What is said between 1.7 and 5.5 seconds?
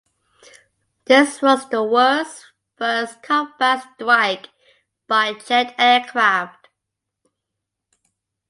world's first combat strike by